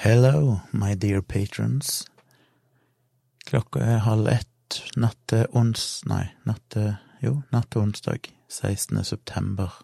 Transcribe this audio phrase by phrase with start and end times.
[0.00, 2.06] Hello, my dear patrons.
[3.44, 5.82] Klokka er halv ett natt til ons...
[6.08, 8.96] Nei, natt til Jo, natt til onsdag, 16.
[9.04, 9.74] september.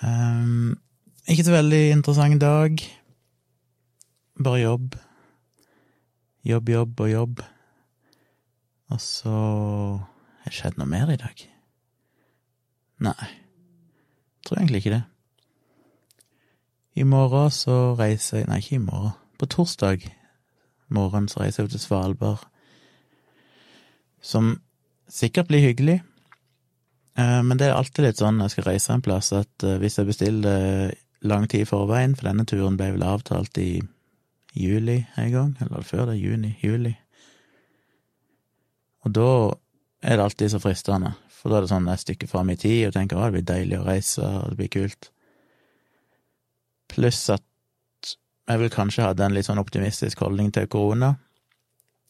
[0.00, 0.80] Um,
[1.28, 2.80] ikke så veldig interessant dag.
[4.40, 4.96] Bare jobb.
[6.48, 7.46] Jobb, jobb og jobb.
[8.88, 9.36] Og så
[10.40, 11.48] Har det skjedd noe mer i dag?
[13.12, 13.32] Nei.
[14.40, 15.04] Tror egentlig ikke det.
[16.98, 19.14] I morgen så reiser jeg Nei, ikke i morgen.
[19.38, 20.08] På torsdag
[20.90, 22.42] morgen så reiser jeg til Svalbard.
[24.20, 24.56] Som
[25.08, 26.00] sikkert blir hyggelig.
[27.18, 29.78] Eh, men det er alltid litt sånn når jeg skal reise en plass, at eh,
[29.80, 30.92] hvis jeg bestiller
[31.26, 33.80] lang tid i forveien, for denne turen ble vel avtalt i
[34.56, 36.94] juli en gang, eller før det, juni, juli.
[39.06, 39.30] Og da
[40.02, 42.88] er det alltid så fristende, for da er det sånn et stykke fram i tid
[42.88, 45.10] og tenker å, det blir deilig å reise, og det blir kult.
[46.90, 47.44] Pluss at
[48.50, 51.14] jeg vel kanskje hadde en litt sånn optimistisk holdning til korona.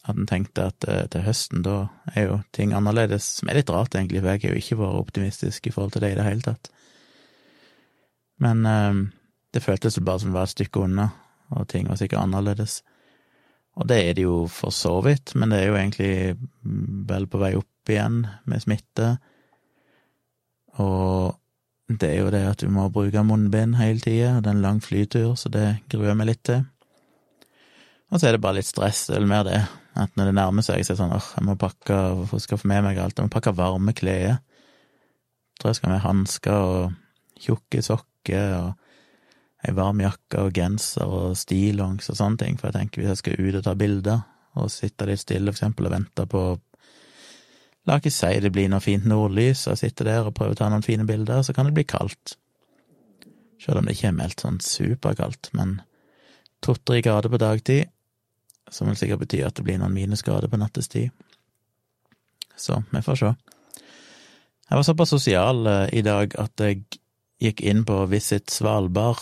[0.01, 3.69] At en tenkte at eh, til høsten, da er jo ting annerledes, som er litt
[3.69, 6.25] rart, egentlig, for jeg har jo ikke vært optimistisk i forhold til det i det
[6.25, 6.71] hele tatt.
[8.41, 9.03] Men eh,
[9.53, 11.11] det føltes bare som det var et stykke unna,
[11.53, 12.79] og ting var sikkert annerledes.
[13.77, 16.13] Og det er det jo for så vidt, men det er jo egentlig
[17.11, 19.13] vel på vei opp igjen med smitte.
[20.81, 21.37] Og
[21.99, 24.79] det er jo det at du må bruke munnbind hele tida, det er en lang
[24.83, 26.63] flytur, så det gruer jeg meg litt til.
[28.11, 29.59] Og så er det bare litt stress, er vel mer det,
[29.99, 32.57] at når det nærmer seg, så er det sånn åh, jeg må pakke, hvorfor skal
[32.57, 34.41] jeg få med meg alt, jeg må pakke varme klær.
[35.59, 41.05] Tror jeg skal ha med hansker og tjukke sokker og ei varm jakke og genser
[41.05, 44.27] og stillongs og sånne ting, for jeg tenker hvis jeg skal ut og ta bilder,
[44.59, 46.43] og sitte litt stille, for eksempel, og vente på
[47.89, 50.59] La ikke si det blir noe fint nordlys, og jeg sitter der og prøver å
[50.59, 52.35] ta noen fine bilder, så kan det bli kaldt.
[53.61, 55.79] Selv om det ikke er meldt sånn superkaldt, men
[56.61, 57.89] to-tre grader på dagtid,
[58.71, 61.09] som vil sikkert bety at det blir noen minusgrader på nattestid.
[62.57, 63.31] Så vi får se.
[64.71, 66.85] Jeg var såpass sosial eh, i dag at jeg
[67.41, 69.19] gikk inn på Visit Svalbard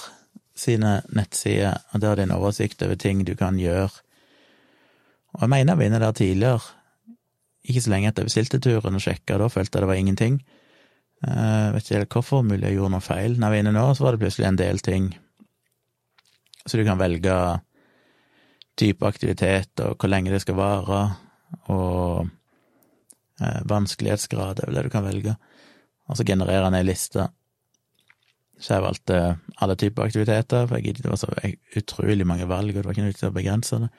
[0.60, 3.90] sine nettsider, og der er det en oversikt over ting du kan gjøre.
[5.34, 6.76] Og jeg mener jeg var inne der tidligere,
[7.68, 10.40] ikke så lenge etter jeg bestilte turen og sjekka, da følte jeg det var ingenting.
[11.20, 13.36] Uh, vet ikke helt hvorfor, mulig jeg gjorde noe feil.
[13.36, 15.10] Når jeg var inne nå, så var det plutselig en del ting.
[16.66, 17.36] Så du kan velge
[18.80, 21.02] type aktivitet og hvor lenge det skal vare,
[21.74, 22.30] og
[23.44, 25.36] uh, vanskelighetsgrad er vel det du kan velge.
[26.10, 27.28] Og så genererer han ei liste.
[28.60, 29.20] Så jeg valgte
[29.64, 31.32] alle typer aktiviteter, for jeg giddet det var så
[31.80, 33.92] utrolig mange valg, og det var ikke noe vits å begrense det.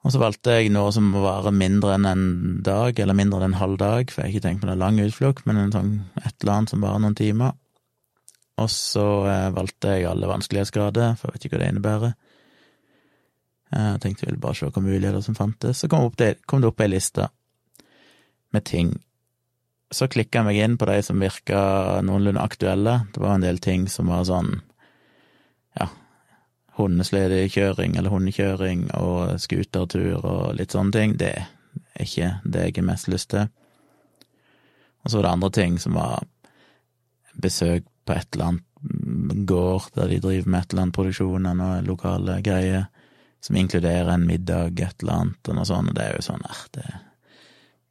[0.00, 2.22] Og så valgte jeg noe som må vare mindre enn en
[2.64, 5.00] dag, eller mindre enn en halv dag, for jeg har ikke tenkt på noen lang
[5.02, 5.90] utflukt, men en sånn
[6.22, 7.52] et eller annet som varer noen timer.
[8.60, 12.16] Og så eh, valgte jeg alle vanskelighetsgrader, for jeg vet ikke hva det innebærer.
[13.70, 15.82] Eh, jeg tenkte jeg ville bare se hvilke muligheter som fantes.
[15.82, 17.28] Så kom, det, kom det opp ei liste
[18.56, 18.94] med ting.
[19.92, 21.60] Så klikka jeg meg inn på de som virka
[22.06, 23.02] noenlunde aktuelle.
[23.14, 24.60] Det var en del ting som var sånn,
[26.80, 32.88] hundesledekjøring eller hundekjøring og scootertur og litt sånne ting, det er ikke det jeg har
[32.88, 33.48] mest lyst til.
[35.04, 36.24] Og så var det andre ting som var
[37.40, 41.56] besøk på et eller annet gård der de driver med et eller annet produksjon av
[41.56, 42.88] noen lokale greier,
[43.40, 46.44] som inkluderer en middag, et eller annet, og noe sånt, og det er jo sånn,
[46.44, 46.86] eh, det,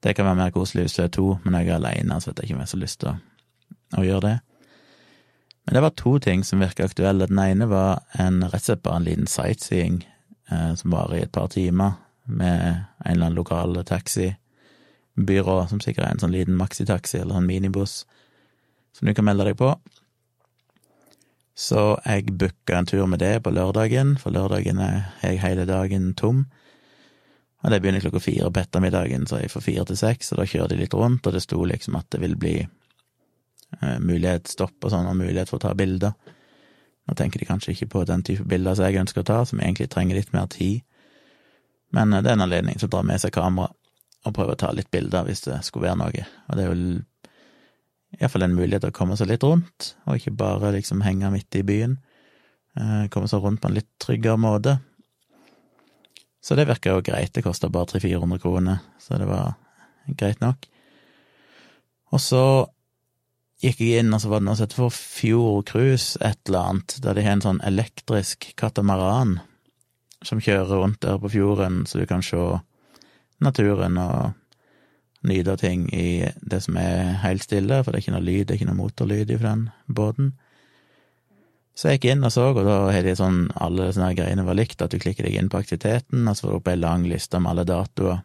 [0.06, 2.44] det kan være mer koselig hvis du er to, men jeg er aleine, så vet
[2.44, 3.16] jeg ikke om så lyst til
[3.98, 4.36] å gjøre det.
[5.70, 7.28] Men det var to ting som virka aktuelle.
[7.30, 10.00] Den ene var en rett og slett en liten sightseeing
[10.50, 11.92] eh, som varer i et par timer,
[12.26, 12.64] med
[13.06, 18.00] en eller annen lokal taxibyrå, som sikkert er en sånn liten maxitaxi eller en minibuss,
[18.98, 19.70] som du kan melde deg på.
[21.54, 26.16] Så jeg booka en tur med det på lørdagen, for lørdagen er jeg hele dagen
[26.18, 26.48] tom.
[27.62, 30.50] Og det begynner klokka fire på ettermiddagen, så jeg får fire til seks, og da
[30.50, 32.58] kjører de litt rundt, og det sto liksom at det vil bli
[33.78, 36.16] Eh, mulighetsstopp og sånn, og mulighet for å ta bilder.
[37.10, 39.62] Nå tenker de kanskje ikke på den type bilder som jeg ønsker å ta, som
[39.62, 40.82] egentlig trenger litt mer tid.
[41.94, 43.70] Men eh, det er en anledning til å dra med seg kamera
[44.28, 46.26] og prøve å ta litt bilder hvis det skulle være noe.
[46.50, 46.98] Og det er jo
[48.18, 51.56] iallfall en mulighet til å komme seg litt rundt, og ikke bare liksom henge midt
[51.56, 51.96] i byen.
[52.76, 54.80] Eh, komme seg rundt på en litt tryggere måte.
[56.42, 57.32] Så det virka jo greit.
[57.36, 59.54] Det kosta bare 300-400 kroner, så det var
[60.18, 60.66] greit nok.
[62.10, 62.44] Og så
[63.60, 66.74] gikk jeg inn, og så var det noe som het for Fjord Cruise, et eller
[66.74, 69.40] annet, der de har en sånn elektrisk katamaran
[70.26, 72.40] som kjører rundt der på fjorden, så du kan se
[73.44, 74.36] naturen og
[75.28, 78.54] nyte ting i det som er helt stille, for det er ikke noe lyd, det
[78.54, 80.34] er ikke noe motorlyd i den båten.
[81.76, 84.58] Så jeg gikk inn og så, og da har de sånn alle sånne greiene var
[84.60, 87.08] likt, at du klikker deg inn på aktiviteten, og så får du opp ei lang
[87.08, 88.20] liste med alle datoer,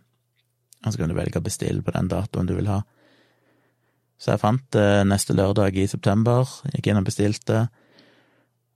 [0.85, 2.83] og så kan du velge å bestille på den datoen du vil ha.
[4.20, 7.66] Så jeg fant det neste lørdag i september, gikk inn og bestilte,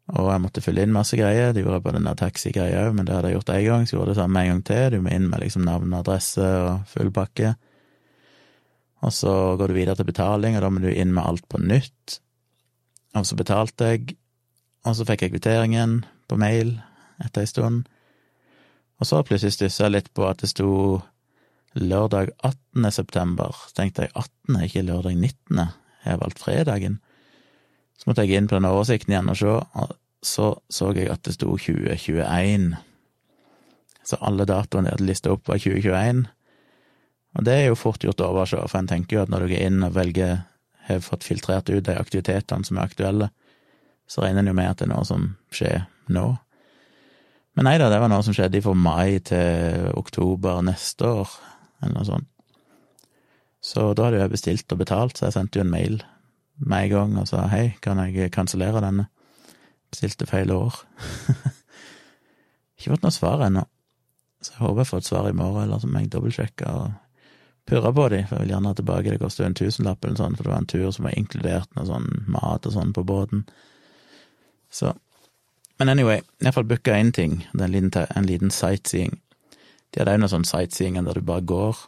[0.09, 1.53] og jeg måtte fylle inn masse greier.
[1.53, 3.83] Det gjorde jeg på den der taxigreia òg, men det hadde jeg gjort én gang,
[3.85, 4.85] så gjorde jeg det samme en gang til.
[4.95, 7.53] Du må inn med liksom navn og adresse og full pakke.
[9.05, 11.61] Og så går du videre til betaling, og da må du inn med alt på
[11.61, 12.19] nytt.
[13.19, 14.17] Og så betalte jeg,
[14.89, 16.79] og så fikk jeg kvitteringen på mail
[17.23, 17.85] etter ei stund.
[18.99, 20.71] Og så plutselig stussa jeg litt på at det sto
[21.75, 22.91] lørdag 18.
[22.93, 23.55] september.
[23.67, 24.57] Så tenkte jeg 18.
[24.57, 25.59] er ikke lørdag 19.
[26.05, 26.99] Jeg har valgt fredagen.
[27.99, 31.23] Så måtte jeg inn på den oversikten igjen og se, og så så jeg at
[31.27, 32.75] det sto 2021.
[34.07, 36.27] Så alle datoene jeg hadde lista opp, var 2021.
[37.39, 39.53] Og det er jo fort gjort å overse, for en tenker jo at når du
[39.53, 40.39] går inn og velger
[40.89, 43.31] har fått filtrert ut de aktivitetene som er aktuelle,
[44.09, 45.83] så regner en jo med at det er noe som skjer
[46.15, 46.31] nå.
[47.59, 51.35] Men nei da, det var noe som skjedde fra mai til oktober neste år,
[51.83, 52.29] eller noe sånt.
[53.61, 55.99] Så da hadde jeg bestilt og betalt, så jeg sendte jo en mail
[56.59, 59.09] med en gang og sa hei, kan jeg kansellere denne?
[59.91, 60.79] Bestilte feil år.
[62.79, 63.65] Ikke fått noe svar ennå,
[64.43, 66.97] så jeg håper jeg får et svar i morgen, eller så må jeg dobbeltsjekke og
[67.69, 70.21] purre på de, for jeg vil gjerne ha tilbake, det koster jo en tusenlapp eller
[70.21, 73.05] sånn, for det var en tur som var inkludert noe sånn mat og sånn på
[73.09, 73.45] båten.
[74.71, 74.95] Så
[75.79, 79.13] Men anyway, iallfall booka inn ting, det er en liten, en liten sightseeing.
[79.93, 81.79] De hadde òg noe sånn sightseeing der du bare går,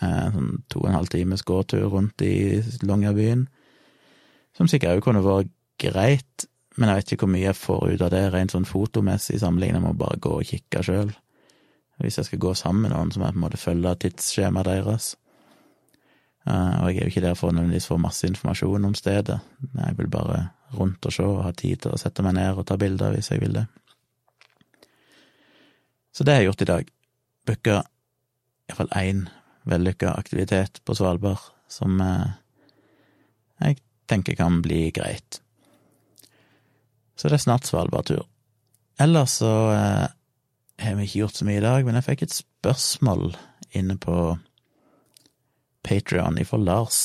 [0.00, 3.46] eh, sånn to og en halv times gåtur rundt i Longyearbyen
[4.56, 6.46] som sikkert òg kunne vært greit,
[6.76, 9.82] men jeg vet ikke hvor mye jeg får ut av det rent sånn fotomessig sammenlignet
[9.84, 11.12] med å bare gå og kikke sjøl.
[12.00, 14.68] Hvis jeg skal gå sammen med noen, så må jeg på en måte følge tidsskjemaet
[14.68, 15.14] deres.
[16.46, 19.38] Uh, og jeg er jo ikke der for nødvendigvis få masse informasjon om stedet.
[19.72, 20.42] Jeg vil bare
[20.76, 23.32] rundt og se og ha tid til å sette meg ned og ta bilder hvis
[23.32, 23.64] jeg vil det.
[26.12, 26.92] Så det har jeg gjort i dag.
[27.46, 27.82] Booka
[28.66, 29.26] iallfall én
[29.66, 32.34] vellykka aktivitet på Svalbard som uh,
[33.62, 35.40] jeg tenker kan bli greit.
[37.16, 38.26] Så det er snart Svalbard-tur.
[39.00, 40.06] Ellers så eh,
[40.84, 43.30] har vi ikke gjort så mye i dag, men jeg fikk et spørsmål
[43.76, 44.36] inne på
[45.86, 47.00] Patrion ifra Lars.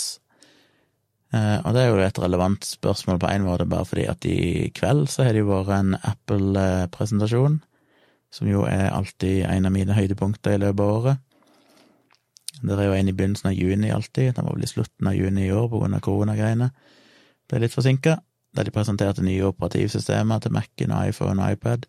[1.31, 4.69] Eh, og det er jo et relevant spørsmål på en måte, bare fordi at i
[4.75, 7.61] kveld så har det jo vært en Apple-presentasjon,
[8.31, 11.27] som jo er alltid en av mine høydepunkter i løpet av året.
[12.61, 15.15] Det er jo en i begynnelsen av juni alltid, den var vel i slutten av
[15.17, 16.69] juni i år av koronagreiene.
[17.49, 18.17] Ble litt forsinka,
[18.55, 21.87] da de presenterte nye operativsystemer til Mac-en, iPhone, iPad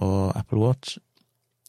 [0.00, 0.98] og Apple Watch.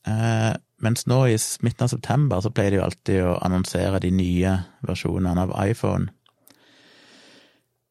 [0.07, 0.53] Eh,
[0.83, 4.57] mens nå i midten av september så pleier de jo alltid å annonsere de nye
[4.83, 6.11] versjonene av iPhone.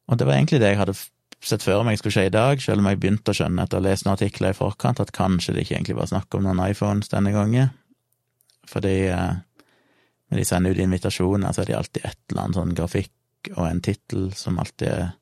[0.09, 0.99] Og det var egentlig det jeg hadde
[1.49, 3.83] sett før meg skulle skje i dag, selv om jeg begynte å skjønne etter å
[3.83, 6.63] ha lest noen artikler i forkant at kanskje det ikke egentlig var snakk om noen
[6.69, 7.73] iPhones denne gangen.
[8.71, 9.41] Fordi eh,
[10.31, 13.67] når de sender ut invitasjoner, så er det alltid et eller annet sånn grafikk og
[13.67, 15.13] en tittel som alltid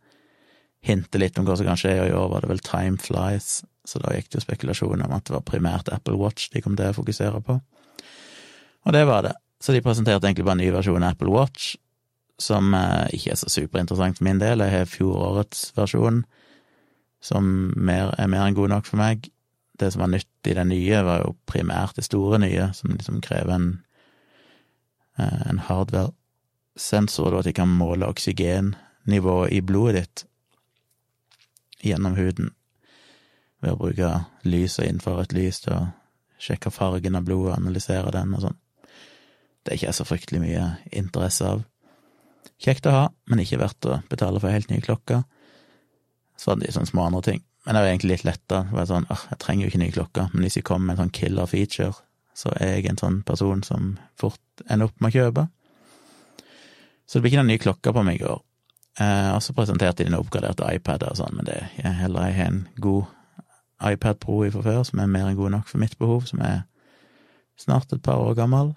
[0.87, 3.61] hinter litt om hva som kan skje, og i år var det vel Time Flies,
[3.85, 6.77] så da gikk det jo spekulasjoner om at det var primært Apple Watch de kom
[6.79, 7.59] til å fokusere på.
[8.87, 9.35] Og det var det.
[9.61, 11.75] Så de presenterte egentlig bare en ny versjon av Apple Watch,
[12.41, 14.65] som eh, ikke er så superinteressant for min del.
[14.65, 16.25] Jeg har fjorårets versjon,
[17.21, 17.45] som
[17.77, 19.29] mer, er mer enn god nok for meg.
[19.81, 23.21] Det som var nytt i den nye, var jo primært det store nye, som liksom
[23.25, 23.71] krever en
[25.21, 30.25] Eh, en hardware-sensor, at de kan måle oksygennivået i blodet ditt
[31.83, 32.53] gjennom huden
[33.61, 34.11] ved å bruke
[34.45, 35.81] lys og infrarødt til å
[36.41, 38.59] sjekke fargen av blodet og analysere den og sånn.
[39.61, 41.65] Det er ikke jeg så fryktelig mye interesse av.
[42.61, 45.25] Kjekt å ha, men ikke verdt å betale for helt nye klokker.
[46.37, 47.43] Så hadde de sånne små andre ting.
[47.65, 48.63] Men det var egentlig litt letta.
[48.89, 51.49] Sånn, jeg trenger jo ikke nye klokker, men hvis de kommer med en sånn killer
[51.51, 51.93] feature
[52.41, 55.47] så er jeg en sånn person som fort ender opp med å kjøpe.
[57.07, 58.43] Så det blir ikke noen nye klokker på meg i år.
[59.01, 62.39] Eh, og så presenterte de noen oppgraderte iPader og sånn, men det er heller jeg
[62.39, 63.17] har en god
[63.91, 66.63] iPad Pro fra før, som er mer enn god nok for mitt behov, som er
[67.61, 68.75] snart et par år gammel.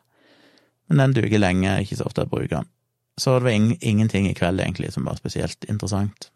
[0.90, 2.72] Men den duger lenge, ikke så ofte jeg bruker den.
[3.18, 6.32] Så det var ing ingenting i kveld, egentlig, som var spesielt interessant.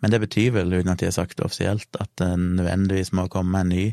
[0.00, 3.28] Men det betyr vel, uten at de har sagt det offisielt, at det nødvendigvis må
[3.32, 3.90] komme en ny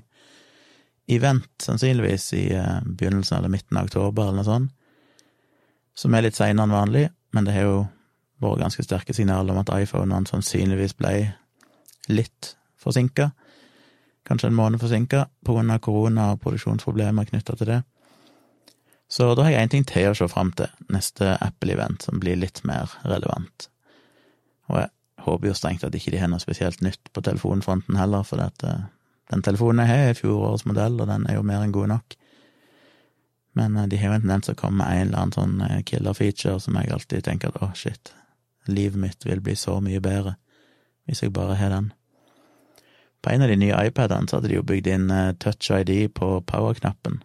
[1.08, 4.74] event, sannsynligvis i uh, begynnelsen eller midten av oktober, eller noe sånt,
[5.96, 7.04] som er litt seinere enn vanlig,
[7.36, 7.80] men det har jo
[8.44, 11.14] vært ganske sterke signaler om at iPhonene sannsynligvis ble
[12.12, 13.30] litt forsinka,
[14.28, 17.82] kanskje en måned forsinka, på grunn av korona og produksjonsproblemer knytta til det.
[19.14, 22.40] Så da har jeg én ting til å se fram til, neste Apple-event, som blir
[22.42, 23.68] litt mer relevant.
[24.72, 24.90] Og jeg
[25.28, 28.66] håper jo strengt at ikke de har noe spesielt nytt på telefonfronten heller, for at,
[28.66, 28.88] uh,
[29.30, 32.16] den telefonen jeg har, er fjorårets modell, og den er jo mer enn god nok.
[33.60, 35.86] Men uh, de har jo en tendens til å komme med en eller annen sånn
[35.92, 38.16] killer feature som jeg alltid tenker at å, oh, shit,
[38.66, 40.40] livet mitt vil bli så mye bedre
[41.06, 41.92] hvis jeg bare har den.
[43.22, 46.34] På en av de nye iPadene så hadde de jo bygd inn touch ID på
[46.50, 47.22] power-knappen,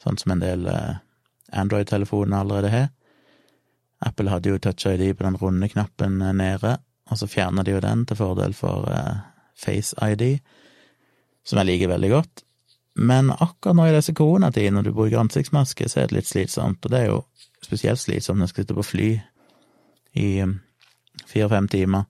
[0.00, 0.64] sånn som en del
[1.52, 2.88] Android-telefoner allerede har.
[4.00, 6.78] Apple hadde jo touch ID på den runde knappen nede,
[7.10, 9.18] og så fjerna de jo den til fordel for uh,
[9.60, 10.38] Face ID,
[11.44, 12.44] som jeg liker veldig godt.
[12.96, 16.84] Men akkurat nå i disse koronatidene, når du bruker ansiktsmaske, så er det litt slitsomt,
[16.84, 17.20] og det er jo
[17.64, 19.10] spesielt slitsomt når jeg skal sitte på fly
[20.20, 20.56] i um,
[21.28, 22.08] fire-fem timer,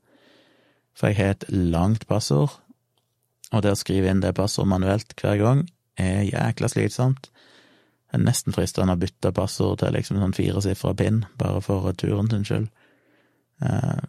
[0.95, 2.55] for jeg har et langt passord,
[3.51, 5.65] og det å skrive inn det passordet manuelt hver gang
[5.99, 7.31] er jækla slitsomt.
[8.11, 12.31] Det er nesten fristende å bytte passord til liksom sånn firesifra pin, bare for turen
[12.31, 12.69] sin skyld.
[13.63, 14.01] Eh,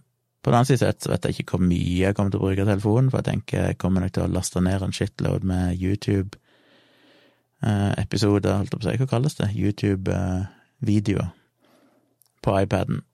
[0.42, 2.66] på den annen side så vet jeg ikke hvor mye jeg kommer til å bruke
[2.66, 8.50] telefonen, for jeg tenker jeg kommer nok til å laste ned en shitload med YouTube-episoder,
[8.50, 11.30] eh, holdt jeg på å si, hva kalles det, YouTube-videoer
[12.42, 13.06] på iPaden,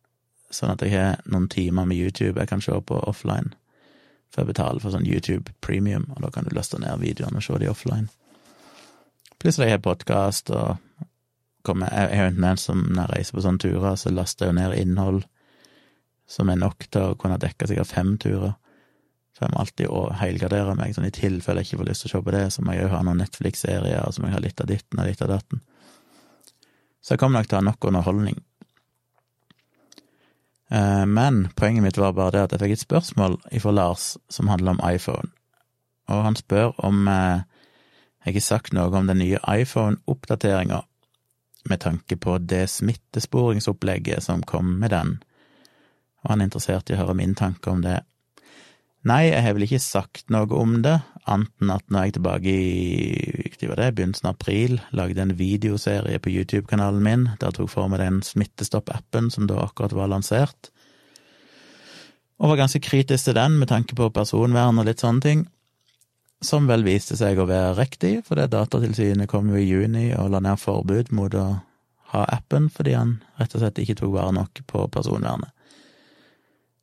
[0.56, 3.52] sånn at jeg har noen timer med YouTube jeg kan se på offline,
[4.32, 7.44] for jeg betaler for sånn YouTube premium, og da kan du laste ned videoene og
[7.44, 8.08] se de offline.
[9.48, 11.06] Plutselig har jeg podkast, og
[11.64, 14.52] kommer, jeg er jo en som når jeg reiser på sånne turer, så laster jeg
[14.52, 15.22] jo ned innhold
[16.28, 18.58] som er nok til å kunne dekke sikkert fem turer.
[19.32, 22.14] Så jeg må alltid helgardere meg, sånn i tilfelle jeg ikke får lyst til å
[22.18, 24.46] se på det, så må jeg jo ha noen Netflix-serier, og så må jeg ha
[24.50, 25.64] litt av ditten og litt av datten.
[27.00, 28.46] Så jeg kommer nok til å ha nok underholdning.
[30.76, 34.52] Eh, men poenget mitt var bare det at jeg fikk et spørsmål fra Lars som
[34.52, 35.32] handler om iPhone,
[36.12, 37.48] og han spør om eh,
[38.28, 40.82] jeg har sagt noe om den nye iPhone-oppdateringa
[41.68, 45.18] med tanke på det smittesporingsopplegget som kom med den,
[46.24, 48.02] og han er interessert i å høre min tanke om det.
[49.08, 53.68] Nei, jeg har vel ikke sagt noe om det, anten at når jeg tilbake i
[53.68, 57.92] var det, begynnelsen av april lagde en videoserie på YouTube-kanalen min der jeg tok for
[57.92, 60.72] meg den Smittestopp-appen som da akkurat var lansert,
[62.38, 65.48] og var ganske kritisk til den med tanke på personvern og litt sånne ting
[66.44, 70.42] som vel viste seg å være riktig, fordi Datatilsynet kom jo i juni og la
[70.44, 71.48] ned forbud mot å
[72.14, 75.52] ha appen fordi han rett og slett ikke tok vare nok på personvernet.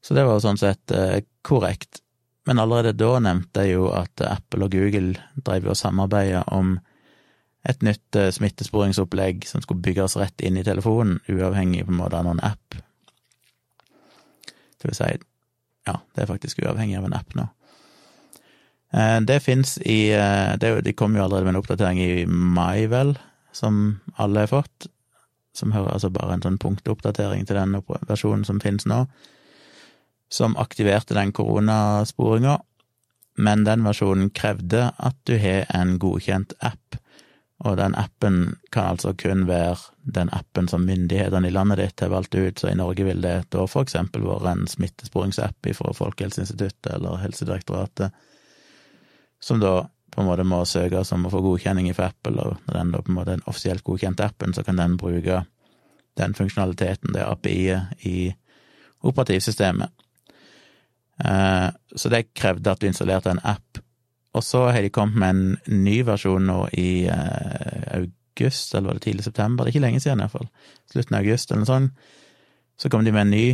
[0.05, 2.03] Så det var jo sånn sett eh, korrekt.
[2.45, 5.15] Men allerede da nevnte jeg jo at Apple og Google
[5.47, 6.75] drev og samarbeida om
[7.65, 12.21] et nytt eh, smittesporingsopplegg som skulle bygges rett inn i telefonen, uavhengig på en måte
[12.21, 12.77] av noen app.
[14.45, 15.09] Det vil si,
[15.89, 17.49] ja, det er faktisk uavhengig av en app nå.
[18.95, 23.17] Eh, det fins i eh, De kom jo allerede med en oppdatering i mai, vel,
[23.53, 24.89] som alle har fått.
[25.55, 29.05] Som hører altså bare en sånn punktoppdatering til den versjonen som finnes nå.
[30.31, 32.59] Som aktiverte den koronasporinga,
[33.39, 36.99] men den versjonen krevde at du har en godkjent app.
[37.65, 39.79] Og den appen kan altså kun være
[40.17, 43.37] den appen som myndighetene i landet ditt har valgt ut, så i Norge vil det
[43.55, 48.15] da for eksempel være en smittesporingsapp fra Folkehelseinstituttet eller Helsedirektoratet
[49.43, 52.79] som da på en måte må søkes om å få godkjenning fra Apple, og når
[52.79, 55.43] den da på en måte er en offisielt godkjent appen, så kan den bruke
[56.19, 58.31] den funksjonaliteten, det API-et, i
[59.05, 59.91] operativsystemet.
[61.25, 63.81] Eh, så det krevde at du installerte en app.
[64.35, 68.99] Og så har de kommet med en ny versjon nå i eh, august, eller var
[69.01, 69.65] det tidlig september?
[69.65, 70.49] Det er ikke lenge siden, iallfall.
[70.91, 72.07] Slutten av august, eller noe sånt.
[72.79, 73.47] Så kom de med en ny,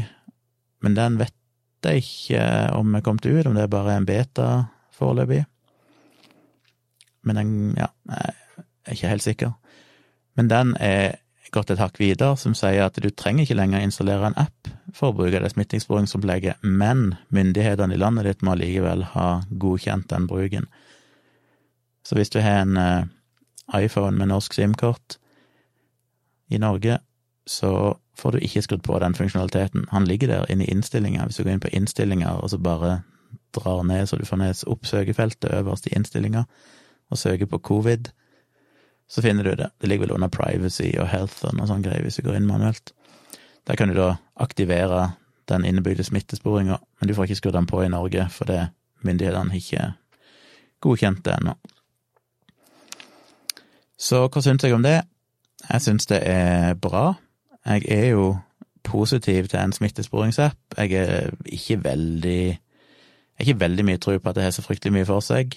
[0.84, 1.36] men den vet
[1.84, 2.44] jeg ikke
[2.76, 4.50] om er kommet ut, om det er bare en beta
[4.96, 5.42] foreløpig
[7.26, 8.34] men den, ja, jeg
[8.86, 9.52] er ikke helt sikker.
[10.38, 11.18] Men den er
[11.54, 15.10] gått et hakk videre, som sier at du trenger ikke lenger installere en app for
[15.10, 20.68] å bruke det smittesporingsopplegget, men myndighetene i landet ditt må likevel ha godkjent den bruken.
[22.06, 23.10] Så hvis du har en eh,
[23.82, 25.18] iPhone med norsk SIM-kort
[26.50, 26.98] i Norge,
[27.46, 29.86] så får du ikke skrudd på den funksjonaliteten.
[29.90, 31.24] Han ligger der inne i innstillinga.
[31.26, 33.00] Hvis du går inn på innstillinger og så bare
[33.54, 36.44] drar ned så du får ned oppsøkefeltet øverst i innstillinga,
[37.10, 38.10] og søker på covid,
[39.10, 39.70] så finner du det.
[39.80, 42.46] Det ligger vel under privacy og health og noe sånt greier hvis du går inn
[42.46, 42.92] manuelt.
[43.66, 45.12] Der kan du da aktivere
[45.50, 48.60] den innebygde smittesporinga, men du får ikke skrudd den på i Norge fordi
[49.02, 49.92] myndighetene ikke
[50.80, 51.56] godkjent det ennå.
[53.98, 55.00] Så hva syns jeg om det?
[55.66, 57.14] Jeg syns det er bra.
[57.66, 58.36] Jeg er jo
[58.84, 60.56] positiv til en smittesporingsapp.
[60.78, 64.62] Jeg er ikke veldig Jeg er ikke veldig mye tro på at det har så
[64.62, 65.54] fryktelig mye for seg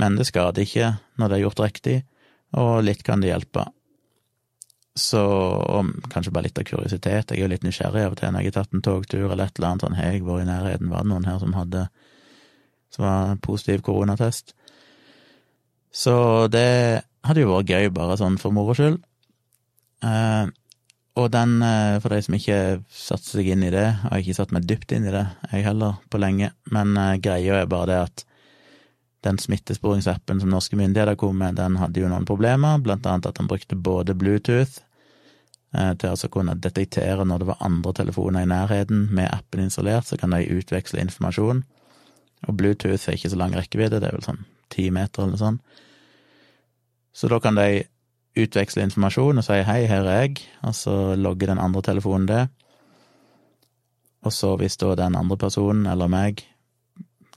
[0.00, 1.96] men det skader ikke når det er gjort riktig,
[2.58, 3.66] og litt kan det hjelpe.
[4.94, 5.20] Så,
[6.12, 8.52] kanskje bare litt av kuriositet, jeg er jo litt nysgjerrig av og til når jeg
[8.52, 11.02] har tatt en togtur eller et eller annet sånn, har jeg vært i nærheten, var
[11.02, 11.88] det noen her som hadde
[12.94, 14.54] som var positiv koronatest?
[15.94, 16.14] Så
[16.50, 19.00] det hadde jo vært gøy, bare sånn for moro skyld.
[20.04, 20.46] Eh,
[21.14, 22.58] og den, eh, for de som ikke
[22.90, 26.00] satte seg inn i det, har ikke satt meg dypt inn i det, jeg heller,
[26.10, 28.24] på lenge, men eh, greia er bare det at
[29.24, 33.40] den smittesporingsappen som norske myndigheter kom med, den hadde jo noen problemer, blant annet at
[33.40, 34.82] han brukte både Bluetooth
[35.74, 39.64] eh, til altså å kunne detektere når det var andre telefoner i nærheten med appen
[39.64, 41.64] installert, så kan de utveksle informasjon.
[42.44, 45.58] Og Bluetooth er ikke så lang rekkevidde, det er vel sånn ti meter eller sånn.
[47.14, 47.84] Så da kan de
[48.34, 52.42] utveksle informasjon og si hei, her er jeg, og så logger den andre telefonen det.
[54.24, 56.42] Og så hvis da den andre personen, eller meg,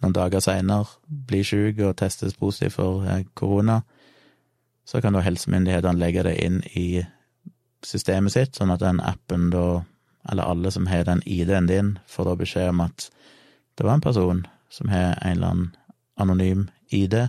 [0.01, 3.81] noen dager seinere blir syk og testes positiv for eh, korona,
[4.87, 7.03] så kan da helsemyndighetene legge det inn i
[7.85, 9.81] systemet sitt, sånn at den appen da,
[10.31, 13.09] eller alle som har den ID-en din, får da beskjed om at
[13.77, 15.75] det var en person som har en eller annen
[16.17, 17.27] anonym ID,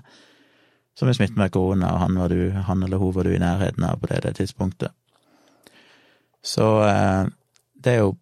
[0.99, 3.43] som er smittet med korona, og han, var du, han eller hun var du i
[3.43, 4.95] nærheten av på det, det tidspunktet.
[6.43, 7.29] Så eh,
[7.79, 8.17] det er jo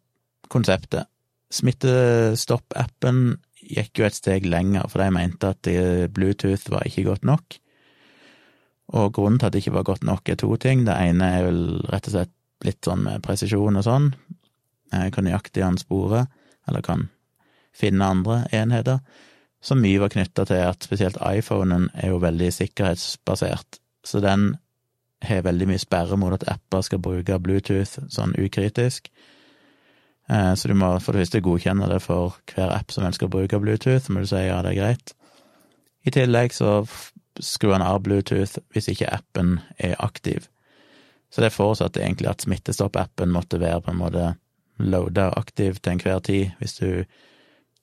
[0.53, 1.09] konseptet.
[1.53, 5.69] Smittestopp-appen gikk jo et steg lenger, for de mente at
[6.15, 7.59] Bluetooth var ikke godt nok.
[8.95, 10.85] Og grunnen til at det ikke var godt nok, er to ting.
[10.87, 14.11] Det ene er vel rett og slett litt sånn med presisjon og sånn.
[14.95, 16.27] Jeg kan nøyaktig anspore,
[16.69, 17.09] eller kan
[17.77, 19.01] finne andre enheter
[19.61, 24.53] Så mye var knytta til at spesielt iPhonen er jo veldig sikkerhetsbasert, så den
[25.25, 29.09] har veldig mye sperre mot at apper skal bruke Bluetooth sånn ukritisk.
[30.31, 33.35] Eh, så du må for det første godkjenne det for hver app som ønsker å
[33.37, 35.15] bruke Bluetooth, må du si ja, det er greit.
[36.07, 36.81] I tillegg så
[37.43, 40.49] skrur han av Bluetooth hvis ikke appen er aktiv.
[41.31, 44.27] Så det forutsatte egentlig at Smittestopp-appen måtte være på en måte
[44.79, 46.53] loada aktiv til enhver tid.
[46.61, 47.05] Hvis du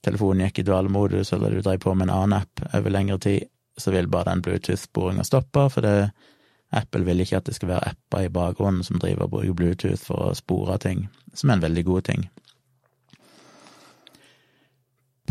[0.04, 3.50] telefonen gikk i dvalemodus, eller du drev på med en annen app over lengre tid,
[3.78, 6.12] så vil bare den Bluetooth-sporinga stoppe, for det,
[6.74, 10.02] Apple vil ikke at det skal være apper i bakgrunnen som driver og bruker Bluetooth
[10.02, 12.26] for å spore ting, som er en veldig god ting.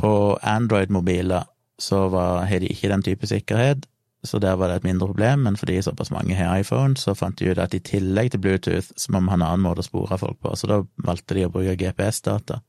[0.02, 1.46] På Android-mobiler
[1.78, 3.86] så har de ikke den type sikkerhet,
[4.26, 7.38] så der var det et mindre problem, men fordi såpass mange har iPhone, så fant
[7.38, 9.86] de ut at i tillegg til Bluetooth så må man ha en annen måte å
[9.86, 12.60] spore folk på, så da valgte de å bruke GPS-data.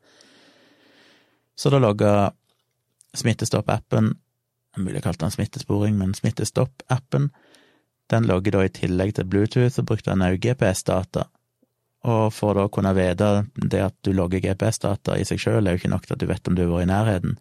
[1.58, 2.14] Så da logga
[3.14, 4.14] Smittestopp-appen,
[4.78, 7.30] mulig jeg kalte den smittesporing, men Smittestopp-appen,
[8.10, 11.28] den logger da i tillegg til Bluetooth, og brukte den òg GPS-data.
[12.04, 15.84] Og for å kunne vite det at du logger GPS-data i seg sjøl, er jo
[15.84, 17.38] ikke nok til at du vet om du har vært i nærheten.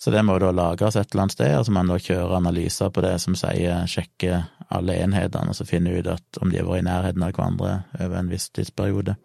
[0.00, 2.40] Så det må da lagres et eller annet sted, og så må man da kjøre
[2.40, 6.60] analyser på det som sier sjekke alle enhetene, og så finne ut at om de
[6.60, 9.16] har vært i nærheten av hverandre over en viss tidsperiode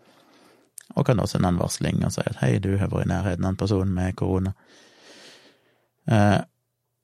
[0.95, 3.45] og kan da sende en varsling og si at hei, du har vært i nærheten
[3.45, 4.53] av en person med korona.
[6.07, 6.39] Eh,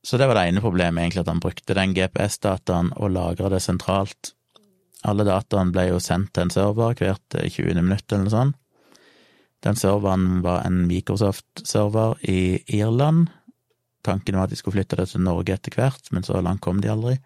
[0.04, 3.60] så det var det ene problemet, egentlig, at han brukte den GPS-dataen og lagra det
[3.64, 4.32] sentralt.
[5.06, 7.76] Alle dataene ble jo sendt til en server hvert 20.
[7.78, 8.56] minutt eller noe sånt.
[9.62, 13.26] Den serveren var en Microsoft-server i Irland.
[14.06, 16.78] Tanken var at de skulle flytte det til Norge etter hvert, men så langt kom
[16.82, 17.16] de aldri.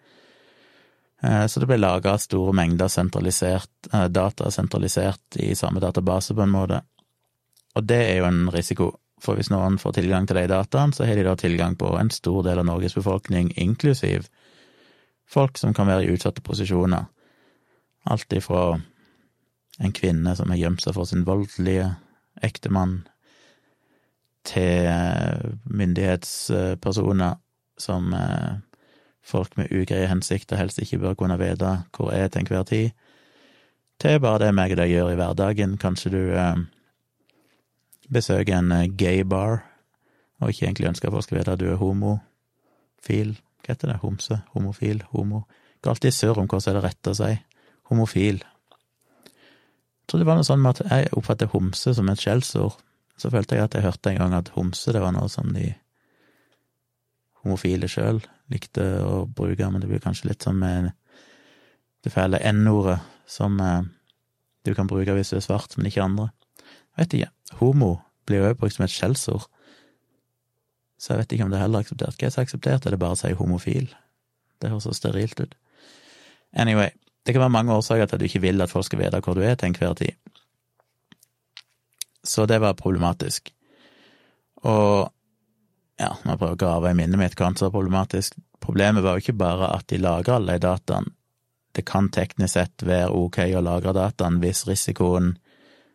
[1.23, 6.43] Eh, så det ble laga store mengder sentralisert, eh, data sentralisert i samme database, på
[6.43, 6.81] en måte.
[7.77, 11.07] Og det er jo en risiko, for hvis noen får tilgang til de dataene, så
[11.07, 14.27] har de da tilgang på en stor del av Norges befolkning, inklusiv
[15.29, 17.07] folk som kan være i utsatte posisjoner.
[18.11, 18.81] Alt ifra
[19.83, 21.93] en kvinne som har gjemt seg for sin voldelige
[22.43, 23.03] ektemann,
[24.43, 27.37] til eh, myndighetspersoner
[27.79, 28.09] som
[29.23, 32.91] folk med ugreie hensikter helst ikke bør kunne vite hvor er til enhver tid,
[34.03, 35.77] til bare det meg og deg gjør i hverdagen.
[35.79, 36.65] Kanskje du eh,
[38.11, 39.63] besøker en eh, gay bar
[40.43, 43.37] og ikke egentlig ønsker at folk skal vite at du er homofil.
[43.63, 44.01] Hva heter det?
[44.03, 44.41] Homse?
[44.57, 45.05] Homofil?
[45.13, 45.45] Homo?
[45.83, 47.31] Går alltid surr om hva som er det rette å si.
[47.91, 48.43] Homofil.
[48.43, 52.77] Jeg tror det var noe sånn med at jeg oppfatter homse som et skjellsord.
[53.21, 55.71] Så følte jeg at jeg hørte en gang at homse, det var noe som de
[57.43, 58.21] homofile sjøl
[58.53, 60.93] likte å bruke, men det blir kanskje litt som med
[62.03, 62.99] det fæle N-ordet
[63.31, 63.83] som eh,
[64.67, 66.29] du kan bruke hvis du er svart, men ikke andre.
[66.97, 67.59] Jeg vet ikke.
[67.61, 67.93] Homo
[68.29, 69.47] blir jo brukt som et skjellsord,
[71.03, 72.19] så jeg vet ikke om det er heller akseptert.
[72.19, 72.85] Hva er så akseptert?
[72.87, 73.89] Er det bare å si homofil?
[74.63, 75.57] Det høres så sterilt ut.
[76.55, 76.93] Anyway,
[77.23, 79.39] det kan være mange årsaker til at du ikke vil at folk skal vite hvor
[79.39, 80.15] du er til enhver tid.
[82.25, 83.51] Så det var problematisk.
[84.63, 85.11] Og
[85.99, 89.25] ja, jeg prøver å grave i minnet mitt hva som var problematisk Problemet var jo
[89.25, 91.11] ikke bare at de lagrer alle de dataene,
[91.73, 95.33] det kan teknisk sett være ok å lagre dataen hvis risikoen,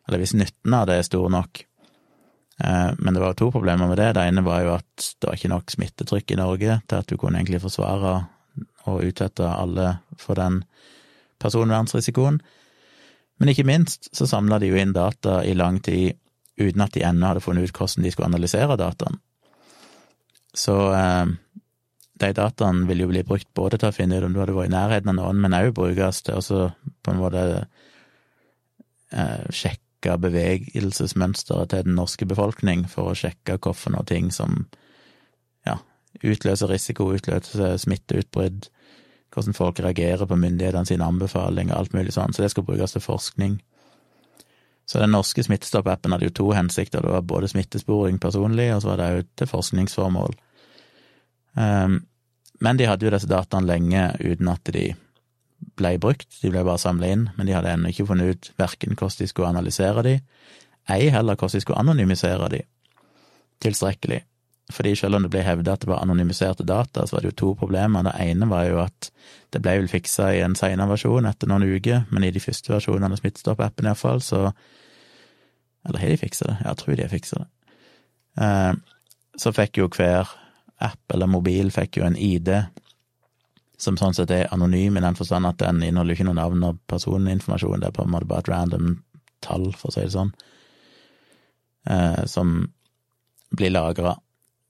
[0.08, 1.62] eller hvis nytten av det er stor nok.
[2.58, 4.10] Eh, men det var to problemer med det.
[4.18, 7.14] Det ene var jo at det var ikke nok smittetrykk i Norge til at du
[7.16, 8.14] kunne egentlig forsvare
[8.90, 10.64] og utsette alle for den
[11.42, 12.40] personvernsrisikoen.
[13.38, 16.18] Men ikke minst så samla de jo inn data i lang tid
[16.58, 19.20] uten at de ennå hadde funnet ut hvordan de skulle analysere dataen.
[20.58, 21.26] Så eh,
[22.18, 24.72] de dataene vil jo bli brukt både til å finne ut om du hadde vært
[24.72, 26.62] i nærheten av noen, men òg brukes til å
[27.04, 27.44] på en måte
[29.12, 34.64] eh, sjekke bevegelsesmønsteret til den norske befolkning, for å sjekke hvilke ting som
[35.66, 35.78] ja,
[36.22, 38.70] utløser risiko, utløser smitteutbrudd,
[39.34, 42.32] hvordan folk reagerer på myndighetene sine anbefalinger, alt mulig sånn.
[42.32, 43.58] Så det skal brukes til forskning.
[44.88, 47.04] Så den norske Smittestopp-appen hadde jo to hensikter.
[47.04, 50.38] Det var både smittesporing personlig, og så var det òg til forskningsformål.
[51.58, 51.98] Um,
[52.64, 54.86] men de hadde jo disse dataene lenge uten at de
[55.78, 58.96] ble brukt, de ble bare samla inn, men de hadde ennå ikke funnet ut verken
[58.96, 60.14] hvordan de skulle analysere de,
[60.88, 62.62] ei heller hvordan de skulle anonymisere de
[63.62, 64.22] tilstrekkelig.
[64.72, 67.38] Fordi selv om det ble hevda at det var anonymiserte data, så var det jo
[67.40, 68.04] to problemer.
[68.04, 69.10] Det ene var jo at
[69.54, 72.74] det ble vel fiksa i en senere versjon etter noen uker, men i de første
[72.74, 74.50] versjonene av Smittestopp-appen iallfall, så
[75.88, 76.56] Eller har de fiksa det?
[76.64, 77.46] Jeg tror de har fiksa det.
[78.44, 78.72] Eh,
[79.38, 80.28] så fikk jo hver
[80.84, 82.50] app eller mobil fikk jo en ID
[83.78, 86.80] som sånn sett er anonym i den forstand at den inneholder ikke noe navn og
[86.90, 88.96] personinformasjon, det er på en måte bare et random
[89.44, 90.32] tall, for å si det sånn,
[91.86, 92.56] eh, som
[93.54, 94.16] blir lagra.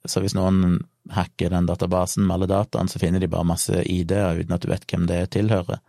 [0.08, 0.80] Så hvis noen
[1.12, 4.70] hacker den databasen med alle dataene, så finner de bare masse ID-er uten at du
[4.70, 5.80] vet hvem det tilhører.